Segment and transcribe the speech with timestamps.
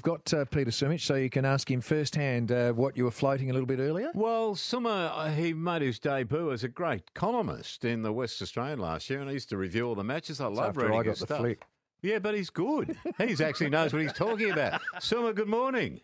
[0.00, 3.10] We've got uh, Peter Sumich, so you can ask him firsthand uh, what you were
[3.10, 4.10] floating a little bit earlier.
[4.14, 8.78] Well, Summer, uh, he made his debut as a great columnist in the West Australian
[8.78, 10.40] last year, and he used to review all the matches.
[10.40, 11.40] I love after reading I got his the stuff.
[11.40, 11.66] flick.
[12.00, 12.96] Yeah, but he's good.
[13.18, 14.80] He's actually knows what he's talking about.
[15.00, 16.00] Summer, good morning.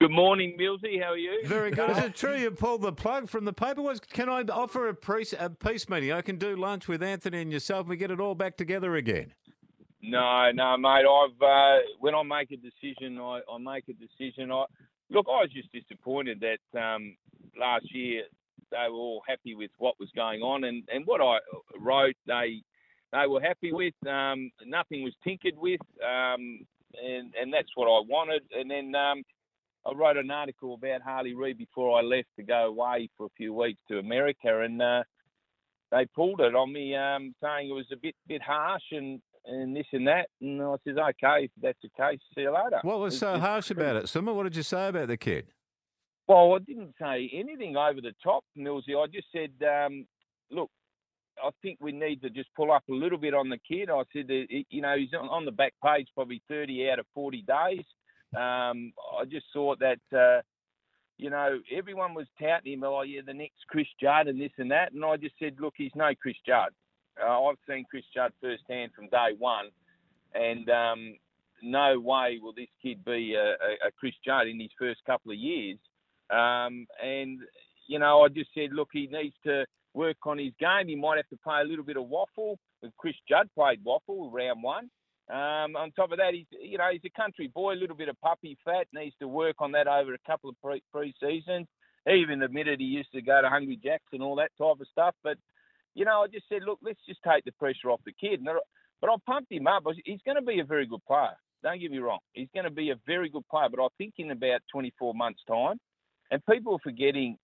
[0.00, 1.00] Good morning, Millsy.
[1.00, 1.46] How are you?
[1.46, 1.90] Very good.
[1.90, 3.80] Is it true you pulled the plug from the paper?
[3.82, 6.10] Was can I offer a, pre- a peace meeting?
[6.10, 7.80] I can do lunch with Anthony and yourself.
[7.82, 9.34] and We get it all back together again.
[10.02, 11.04] No, no, mate.
[11.04, 14.50] I've uh, when I make a decision, I, I make a decision.
[14.50, 14.64] I
[15.10, 15.26] look.
[15.28, 17.16] I was just disappointed that um,
[17.58, 18.22] last year
[18.70, 21.38] they were all happy with what was going on, and, and what I
[21.78, 22.62] wrote, they
[23.12, 23.94] they were happy with.
[24.06, 26.60] Um, nothing was tinkered with, um,
[27.02, 28.42] and and that's what I wanted.
[28.56, 29.22] And then um,
[29.86, 33.36] I wrote an article about Harley Reid before I left to go away for a
[33.36, 35.02] few weeks to America, and uh,
[35.90, 39.74] they pulled it on me, um, saying it was a bit bit harsh and and
[39.74, 40.28] this and that.
[40.40, 42.80] And I says, okay, if that's the case, see you later.
[42.82, 44.32] What was It's so harsh about it, Summer?
[44.32, 45.46] What did you say about the kid?
[46.28, 48.96] Well, I didn't say anything over the top, Millsy.
[48.96, 50.06] I just said, um,
[50.50, 50.70] look,
[51.42, 53.90] I think we need to just pull up a little bit on the kid.
[53.90, 57.06] I said, that, you know, he's on on the back page probably 30 out of
[57.14, 57.84] 40 days.
[58.36, 60.42] Um, I just thought that, uh,
[61.18, 64.70] you know, everyone was touting him, oh, yeah, the next Chris Judd and this and
[64.70, 64.92] that.
[64.92, 66.70] And I just said, look, he's no Chris Judd.
[67.22, 69.70] Uh, I've seen Chris Judd firsthand from day one.
[70.34, 71.14] And um,
[71.62, 73.52] no way will this kid be a,
[73.86, 75.78] a, Chris Judd in his first couple of years.
[76.30, 77.40] Um, and,
[77.88, 80.88] you know, I just said, look, he needs to work on his game.
[80.88, 82.56] He might have to play a little bit of WAFL.
[82.96, 84.90] Chris Judd played WAFL round one.
[85.30, 88.08] Um, on top of that, he's you know he's a country boy, a little bit
[88.08, 88.88] of puppy fat.
[88.92, 91.68] Needs to work on that over a couple of pre pre seasons.
[92.04, 94.88] He even admitted he used to go to Hungry Jacks and all that type of
[94.90, 95.14] stuff.
[95.22, 95.36] But
[95.94, 98.44] you know, I just said, look, let's just take the pressure off the kid.
[99.00, 99.84] But I pumped him up.
[100.04, 101.34] He's going to be a very good player.
[101.62, 102.20] Don't get me wrong.
[102.32, 103.68] He's going to be a very good player.
[103.70, 105.78] But I think in about 24 months' time,
[106.30, 107.36] and people are forgetting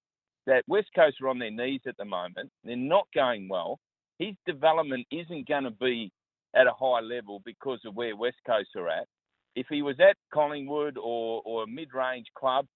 [0.46, 2.50] that West Coast are on their knees at the moment.
[2.64, 3.78] They're not going well.
[4.18, 6.10] His development isn't going to be
[6.54, 9.06] at a high level because of where West Coast are at.
[9.54, 12.66] If he was at Collingwood or, or a mid-range club,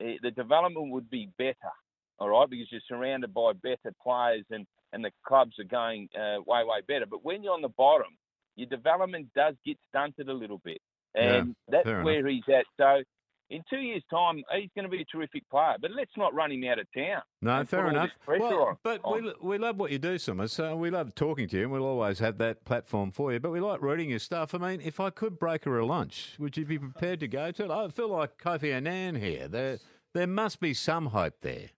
[0.00, 1.72] eh, the development would be better,
[2.18, 6.40] all right, because you're surrounded by better players and, and the clubs are going uh,
[6.46, 7.06] way, way better.
[7.06, 8.16] But when you're on the bottom,
[8.56, 10.78] your development does get stunted a little bit.
[11.14, 12.64] Yeah, And that's fair where he's at.
[12.78, 13.02] So
[13.50, 15.74] in two years' time, he's going to be a terrific player.
[15.80, 17.22] But let's not run him out of town.
[17.42, 18.10] No, fair enough.
[18.26, 20.48] Well, on- but on- we, we love what you do, Summer.
[20.48, 23.38] So we love talking to you, and we'll always have that platform for you.
[23.40, 24.54] But we like reading your stuff.
[24.54, 27.50] I mean, if I could break her a lunch, would you be prepared to go
[27.52, 27.70] to it?
[27.70, 29.48] I feel like Kofi Annan here.
[29.48, 29.78] There,
[30.12, 31.68] there must be some hope there.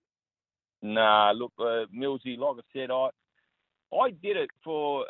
[0.83, 3.09] Nah, look, uh, Millsy, like I said, I
[3.95, 5.07] I did it for,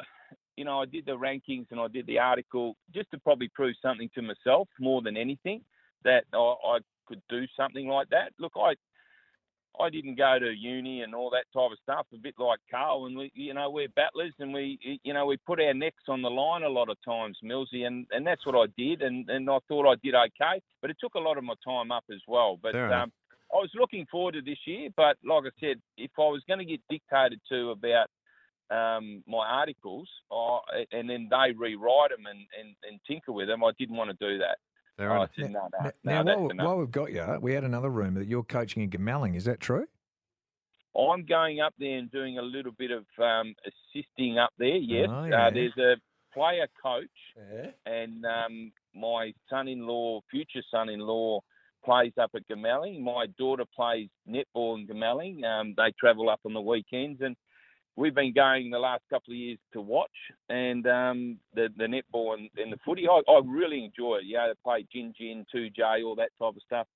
[0.56, 3.74] you know, I did the rankings and I did the article just to probably prove
[3.82, 5.62] something to myself more than anything
[6.04, 8.32] that I, I could do something like that.
[8.38, 8.74] Look, I
[9.80, 12.06] I didn't go to uni and all that type of stuff.
[12.12, 15.36] A bit like Karl, and we, you know, we're battlers, and we, you know, we
[15.36, 18.56] put our necks on the line a lot of times, Millsy, and and that's what
[18.56, 21.44] I did, and and I thought I did okay, but it took a lot of
[21.44, 22.58] my time up as well.
[22.60, 23.12] But um,
[23.52, 26.58] I was looking forward to this year, but like I said, if I was going
[26.58, 28.08] to get dictated to about
[28.70, 33.64] um, my articles, I, and then they rewrite them and, and, and tinker with them,
[33.64, 34.58] I didn't want to do that.
[34.98, 37.88] Fair I said, no, no, Now, no, while, while we've got you, we had another
[37.88, 39.36] rumour that you're coaching in Gamelling.
[39.36, 39.86] Is that true?
[40.98, 44.76] I'm going up there and doing a little bit of um, assisting up there.
[44.76, 45.46] Yes, Oh, yeah.
[45.46, 45.94] uh, there's a
[46.34, 47.70] player coach, Yeah.
[47.86, 51.40] and um, my son-in-law, future son-in-law,
[51.84, 53.00] plays up at Gamelling.
[53.00, 55.44] My daughter plays netball in Gamelling.
[55.44, 57.36] Um, they travel up on the weekends, and
[57.96, 60.10] we've been going the last couple of years to watch
[60.48, 63.06] and um, the the netball and, and the footy.
[63.08, 64.24] I, I really enjoy it.
[64.24, 66.86] You know, they play Gingin, two J, all that type of stuff.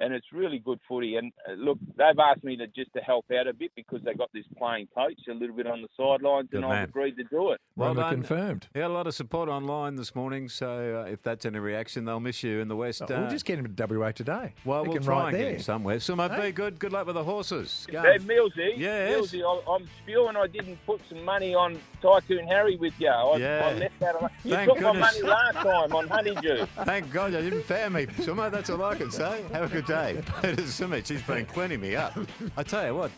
[0.00, 1.16] And it's really good footy.
[1.16, 4.12] And uh, look, they've asked me to just to help out a bit because they
[4.14, 6.82] got this playing coach a little bit on the sidelines, Good and man.
[6.82, 7.60] I've agreed to do it.
[7.76, 8.14] Well Rumour done.
[8.14, 8.68] confirmed.
[8.74, 12.04] You got a lot of support online this morning, so uh, if that's any reaction,
[12.06, 13.02] they'll miss you in the West.
[13.02, 14.52] Oh, we'll uh, just get him to WA today.
[14.64, 15.54] well, He we'll can try write and get there.
[15.54, 16.00] him somewhere.
[16.00, 16.46] Summer, Hey?
[16.48, 16.78] be good.
[16.80, 17.86] Good luck with the horses.
[17.90, 18.02] Go.
[18.02, 19.12] Hey, Millsy, Yes.
[19.12, 23.08] Millsy, I, I'm spewing I didn't put some money on Tycoon Harry with you.
[23.08, 23.70] I, Yeah.
[23.72, 24.30] I left that alone.
[24.44, 26.66] You Thank took my money last time on Honeydew.
[26.84, 28.50] Thank God you didn't fair me, Summer.
[28.50, 29.42] That's all I can say.
[29.52, 30.22] Have a good day.
[30.42, 32.16] Peter Sumich, he's been cleaning me up.
[32.56, 33.10] I tell you what,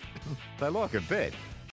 [0.59, 1.33] they like a bet.